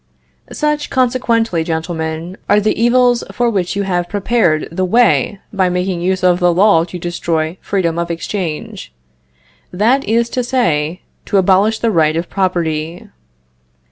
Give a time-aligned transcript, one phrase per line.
[0.51, 6.01] Such, consequently, gentlemen, are the evils for which you have prepared the way by making
[6.01, 8.91] use of the law to destroy freedom of exchange;
[9.71, 13.09] that is to say, to abolish the right of property.